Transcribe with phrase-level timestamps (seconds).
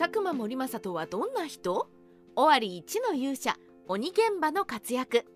[0.00, 1.86] 佐久間盛政とはどんな人？
[2.34, 5.26] 尾張一の勇者鬼現場の活躍。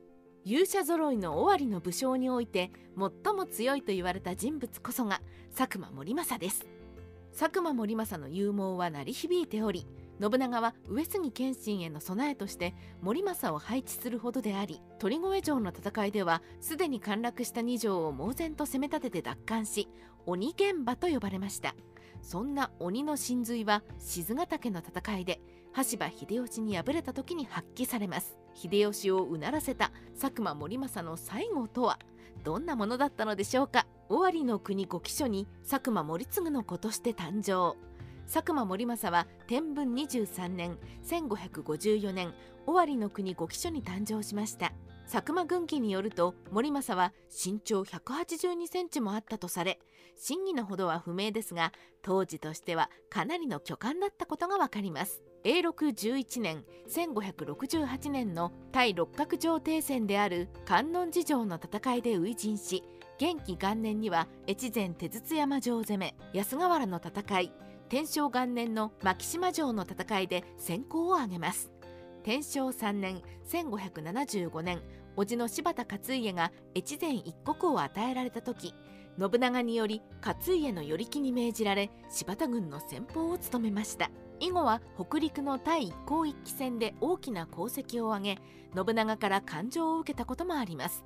[0.46, 5.20] 勇者揃いの尾張の武将において最も強いと言われた人物こそが
[5.54, 6.66] 佐久間盛政です。
[7.38, 9.86] 佐久間盛政の勇猛は鳴り響いており
[10.18, 19.90] 信長は上杉謙信への備えとして森政を配置するほどであり鳥越城の戦いではすでに陥落した2城を猛然と攻め立てて奪還し
[20.24, 21.74] 鬼現場と呼ばれました。
[22.24, 25.40] そんな鬼の真髄は静ヶ岳の戦いで
[25.72, 28.38] 羽柴秀吉に敗れた時に発揮されます。
[28.54, 31.98] 秀吉をうならせた佐久間盛政の最後とは
[32.42, 33.86] どんなものだったのでしょうか。
[34.08, 37.76] 尾張の国五木書に佐久間盛次の子として誕生。
[38.26, 42.32] 佐久間盛政は天文23年1554年
[42.66, 44.72] 尾張の国五木書に誕生しました。
[45.06, 49.78] 佐久間軍記によると盛政は身長182センチもあったとされ
[50.16, 51.72] 真偽のほどは不明ですが
[52.02, 55.22] 当時としてはかなりの巨漢だったことがわかります。
[55.44, 62.82] 永禄11年1568年の対六角城停戦である観音寺城の戦いで初陣し
[63.18, 67.52] 元気元年には越前手筒山城攻め安河原の戦い
[67.90, 71.73] 天正元年の牧島城の戦いで先行を挙げます。
[72.24, 74.80] 天正3年1575年
[75.14, 78.74] 叔父の柴田勝家が越前一国を与えられた時
[79.20, 84.10] 信長により勝家の与力に命じられ柴田軍の先鋒を務めました。
[84.40, 88.38] 以後は北陸の対一向一揆戦で大きな功績を挙げ
[88.74, 91.04] 信長から感情を受けたこともあります。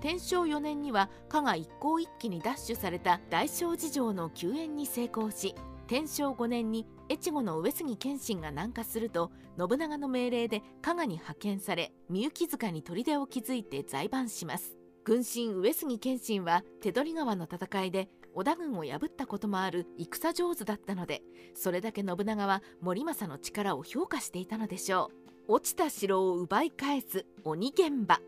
[0.00, 5.54] 天正4年には加賀一向一揆に奪取された大正寺城の救援に成功し
[5.86, 14.76] 天正5年に越後の上杉謙信が南下すると信長の命令で加賀に派遣され三幸塚に砦を築いて在番します。
[15.04, 21.22] 軍神上杉謙信は手取川の戦いで織田軍を破ったこともある戦上手だったので
[21.54, 25.24] それだけ信長は森政の力を評価していたのでしょう。
[25.46, 28.18] 落ちた城を奪い返す鬼現場。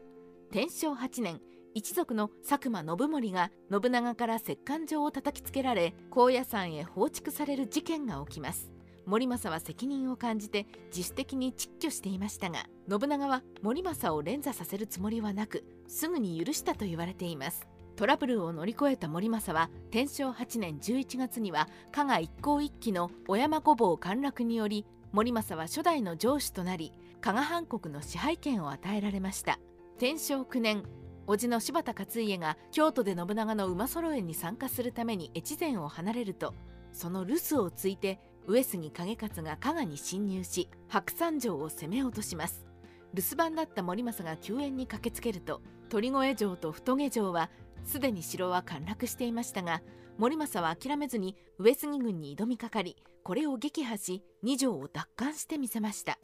[0.52, 1.40] 天正8年
[1.76, 8.70] 一族の佐久間信盛が信長から折檻状を叩きつけられ高野山へ放逐される事件が起きます。
[9.04, 17.68] 森政は責任を感じて自主的に窒居していましたが信長は森政を連座させるつもりはなくすぐに許したと言われています。
[17.94, 29.58] トラブルを乗り越えた森政は天正8年11月には加賀一向一揆の小山御坊陥落により森政は初代の城主となり加賀藩国の支配権を与えられました。
[29.98, 30.82] 天正9年
[31.26, 36.54] 叔父の柴田勝家が京都で信長の馬揃えに参加するために越前を離れると
[36.92, 42.64] その留守をついて上杉景勝が加賀に侵入し白山城を攻め落とします。
[43.12, 47.50] 留守番だった森政が救援に駆けつけると鳥越城と太毛城は
[47.84, 49.80] すでに城は陥落していましたが
[50.18, 56.18] 森政は諦めずに上杉軍に挑みかかりこれを撃破し二条を奪還してみせました。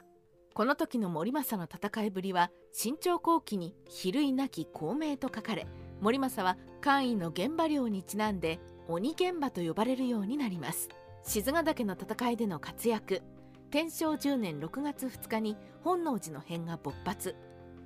[0.55, 5.67] この時の森政の戦いぶりは新朝後期に「比類なき孔明」と書かれ
[6.03, 10.91] 森政は官位の現場領にちなんで鬼現場と呼ばれるようになります。
[11.23, 13.23] 静ヶ岳の戦いでの活躍
[13.71, 17.35] 天正10年6月2日に本能寺の変が勃発。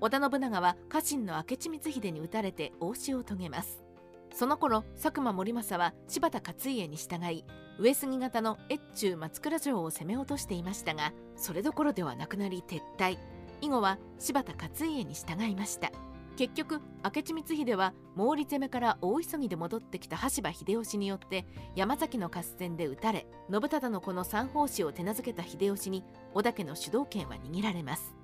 [0.01, 3.85] 織田信長は家臣の明智光秀に討たれて応酬を遂げます。
[4.33, 7.45] その頃佐久間盛政は柴田勝家に従い
[7.79, 13.19] 上杉方の越中松倉城を攻め落としていましたがそれどころではなくなり撤退。
[13.61, 15.91] 以後は柴田勝家に従いました。
[16.37, 26.05] 結局明智光秀は毛利攻めから大急ぎで戻ってきた羽柴秀吉によって山崎の合戦で討たれ信忠の子の三法師を手なずけた秀吉に
[26.35, 28.15] 織田家の主導権は握られます。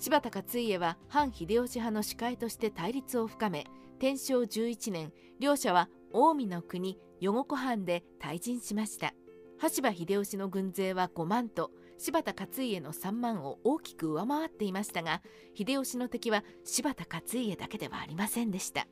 [0.00, 3.66] 柴田勝家は反秀吉派の司会として対立を深め
[4.00, 9.14] 天正11年両者は近江の国余国藩で退陣しました。
[9.58, 15.22] 羽柴秀吉の軍勢は5万と柴田勝家の3万を大きく上回っていましたが
[15.56, 18.86] 秀吉の敵は柴田勝家だけではありませんでした。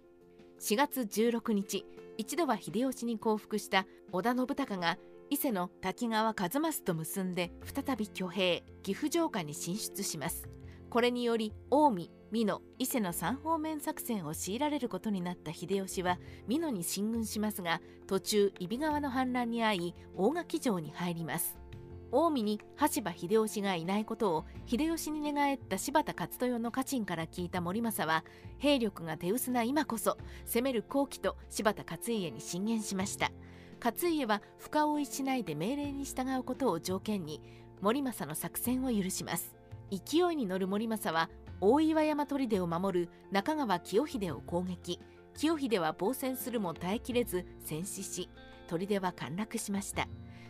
[0.61, 1.87] 4月16日
[2.19, 4.99] 一度は秀吉に降伏した織田信孝が
[5.31, 10.49] 伊勢の滝川一益と結んで再び挙兵岐阜城下に進出します。
[10.91, 16.19] これにより近江美濃伊勢の三方面作戦を強いられることになった秀吉は
[16.49, 21.59] 美濃に進軍しますが途中揖斐川の反乱に遭い大垣城に入ります。
[22.11, 28.25] 近江に羽柴秀吉がいないことを秀吉に寝返った柴田勝豊の家臣から聞いた森政は
[28.59, 33.31] 兵力が手薄な今こそ攻める好機と柴田勝家に進言しました。
[33.83, 37.43] 勝家は深追いしないで命令に従うことを条件に
[37.83, 39.55] 森政の作戦を許します。
[39.91, 41.29] 勢いに乗る森政は
[41.65, 44.99] 大岩山砦を守る中川清秀を攻撃。
[45.39, 48.29] 清秀は防戦するも耐えきれず戦死し
[48.67, 50.09] 砦は陥落しました。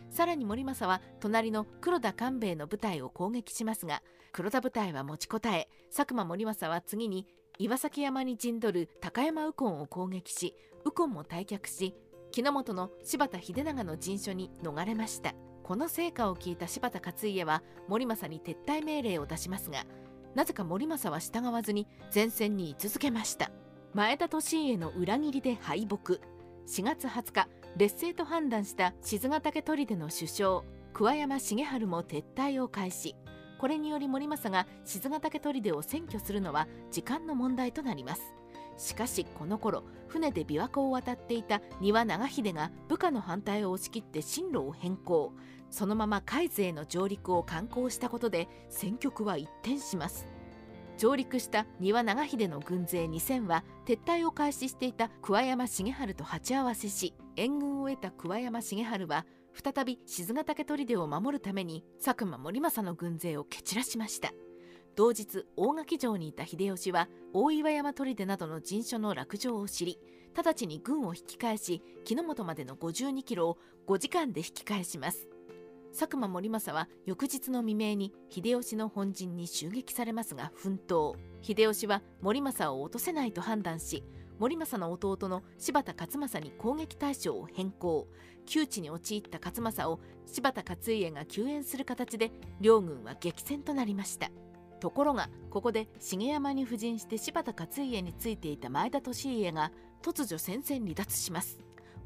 [0.09, 4.01] さらに森政は隣の黒田官兵衛の部隊を攻撃しますが
[4.31, 7.27] 黒田部隊は持ちこたえ佐久間森政は次に
[7.59, 11.93] 岩崎山に陣取る高山右近を攻撃し右近も退却し
[12.31, 15.35] 木之本の柴田秀長の陣所に逃れました。
[15.63, 19.85] この成果を聞いた柴田勝家は森政に撤退命令を出しますが
[20.35, 23.51] なぜか森政は従わずに前線に居続けました。
[23.93, 26.13] 前田利家の裏切りで敗北。
[26.65, 27.47] 4月20日
[27.77, 30.63] 劣勢と判断した静ヶ岳砦の首相
[30.93, 33.15] 桑山重治も撤退を開始。
[33.59, 38.21] これにより森政が静ヶ岳砦を占拠するのは時間の問題となります。
[38.77, 45.33] しかしこの頃船で琵琶湖を渡っていた丹羽長秀が部下の反対を押し切って進路を変更。
[45.73, 50.27] そのまま海津への上陸を敢行したことで戦局は一転します。
[50.99, 64.31] 上陸した丹羽長秀の軍勢2000は撤退を開始していた桑山重治と鉢合わせし援軍を得た桑山重治は再び静ヶ岳砦を守るために佐久間盛政の軍勢を蹴散らしました。
[64.95, 69.97] 同日大垣城にいた秀吉は大岩山砦などの陣所の落城を知り
[70.35, 75.32] 直ちに軍を引き返し木之本までの52キロを5時間で引き返します。
[75.93, 81.15] 佐久間盛政は翌日の未明に秀吉の本陣に襲撃されますが奮闘。
[81.43, 84.03] 秀吉は盛政を落とせないと判断し
[84.39, 88.07] 盛政の弟の柴田勝正に攻撃対象を変更。
[88.47, 94.31] 窮地に陥った勝正を柴田勝家が救援する形で両軍は激戦となりました。
[94.79, 101.62] ところがここで重山に布陣して柴田勝家についていた前田利家が突如戦線離脱します。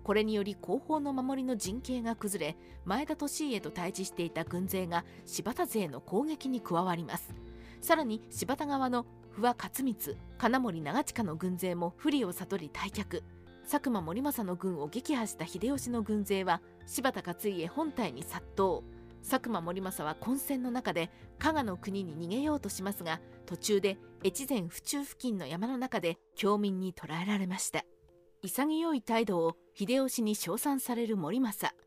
[0.07, 7.35] これにより後方の守りの陣形が崩れ前田利家と対峙していた軍勢が柴田勢の攻撃に加わります。
[7.81, 13.21] さらに柴田側の不破勝光金森長近の軍勢も不利を悟り退却。
[13.69, 18.83] 佐久間盛政の軍を撃破した秀吉の軍勢は柴田勝家本体に殺到。
[19.29, 27.83] 佐久間盛政は混戦の中で加賀の国に逃げようとしますが途中で越前府中付近の山の中で強民に捕らえられました。
[28.41, 31.77] 潔い態度を秀吉に称賛される盛政。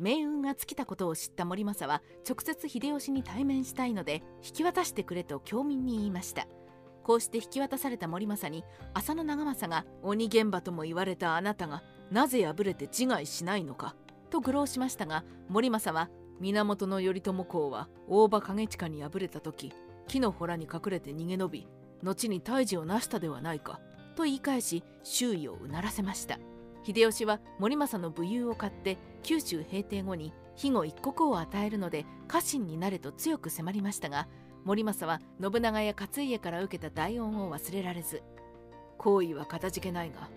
[0.00, 6.48] 命運が尽きたことを知った盛政は直接秀吉に対面したいので引き渡してくれと強民に言いました。
[7.02, 8.64] こうして引き渡された盛政に
[8.94, 13.94] 浅野長政が鬼現場とも言われたあなたがなぜ敗れて自害しないのか
[14.30, 16.08] と愚弄しましたが盛政は
[16.40, 19.70] 源頼朝公は大場景親に敗れた時
[20.08, 21.68] 木の洞に隠れて逃げ延び
[22.02, 23.80] 後に退治をなしたではないか
[24.16, 26.38] と言い返し周囲をうならせました。
[26.84, 34.28] 秀吉は森政の武勇を買って九州平定後に肥後一国を与えるので家臣になれと強く迫りましたが
[34.64, 38.22] 森政は信長や勝家から受けた大恩を忘れられず
[38.98, 40.28] 行為はかたじけないが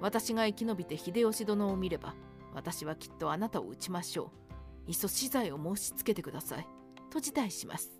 [0.00, 2.14] 私が生き延びて秀吉殿を見れば
[2.54, 4.30] 私はきっとあなたを討ちましょ
[4.86, 4.90] う。
[4.90, 6.66] いっそ死罪を申し付けてください。
[7.10, 7.90] と辞退します。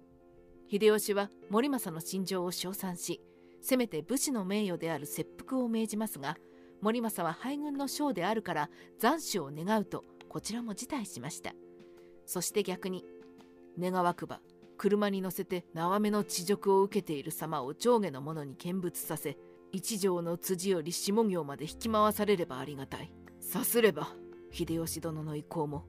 [0.71, 3.21] 秀吉は森政の心情を称賛し
[3.61, 6.37] せめて武士の名誉である切腹を命じますが
[6.85, 8.71] 森政は敗軍の将であるから
[9.01, 11.53] 斬首を願うとこちらも辞退しました
[12.27, 13.05] そして逆に
[13.81, 14.41] 願わくば
[14.77, 19.37] 車に乗せて縄目の恥辱を受けている様を上下の者に見物させ
[19.73, 23.11] 一条の辻より下行まで引き回されればありがたい
[23.41, 24.09] さすれば
[24.55, 25.85] 秀吉殿の意向も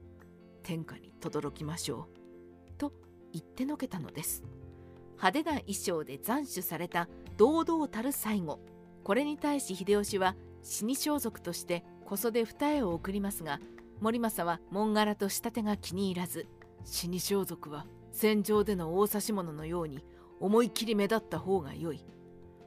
[0.66, 2.08] 天下に轟きましょ
[2.68, 2.72] う。
[2.76, 2.92] と
[3.32, 4.42] 言ってのけたのです。
[5.12, 8.58] 派手な衣装で斬首された堂々たる最後。
[9.04, 10.34] これに対し秀吉は
[10.68, 13.60] 死に装束として小袖二重を送りますが
[14.00, 16.46] 森政は門柄と仕立てが気に入らず
[16.84, 20.04] 死に装束は戦場での大指物のように
[20.40, 22.04] 思い切り目立った方が良い。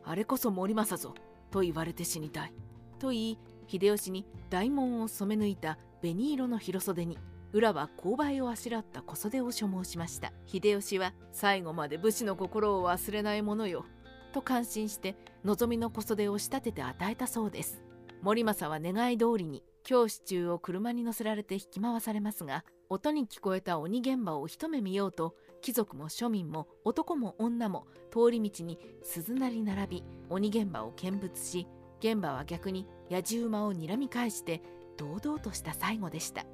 [0.03, 1.15] あれこそ森政ぞ
[1.51, 2.53] と言われて死にたい。
[2.99, 7.17] と言い秀吉に大門を染め抜いた紅色の広袖に
[7.51, 10.31] 裏は勾配をあしらった小袖を所望しました。
[10.45, 13.85] 秀吉は最後まで武士の心を忘れないものよ
[14.33, 17.88] と感心して望みの小袖を仕立てて与えたそうです。
[18.21, 31.67] 森政は願い通りに教師中を車に乗せられて引き回されますが音に聞こえた鬼現場を一目見ようと貴族も庶民も男も女も通り道に鈴なり並び鬼現場を見物し
[31.99, 34.61] 現場は逆に野じ馬を睨み返して
[34.97, 36.45] 堂々とした最後でした。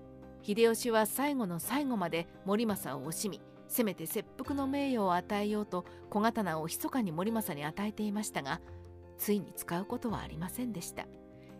[0.45, 8.61] 秀吉は最後の最後まで森政を惜しみせめて切腹の名誉を与えようと小刀を密かに森政に与えていましたが
[9.17, 11.07] ついに使うことはありませんでした。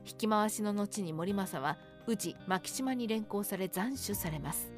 [0.06, 4.72] 引き回しの後に森政は宇治牧島に連行され斬首されます。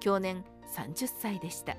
[0.00, 0.44] 去年
[0.74, 1.76] 30歳でした。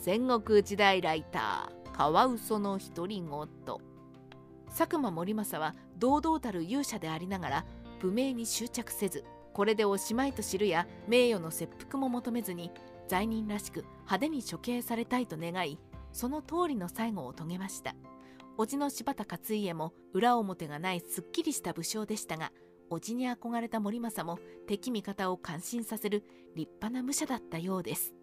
[0.00, 3.86] 戦国時代ライターカワウソの独り言。
[4.68, 7.64] 佐久間森政は堂々たる勇者でありながら
[8.00, 12.70] 武名に執着せずこれでおしまいと知るや名誉の切腹も求めずに
[13.08, 15.78] 罪人らしく派手に処刑されたいと願い
[16.12, 17.94] その通りの最後を遂げました。
[18.56, 22.52] 叔父の柴田勝家も裏表がないすっきりした武将でしたが
[22.90, 28.15] 叔父に憧れた森政も敵味方を感心させる立派な武者だったようです。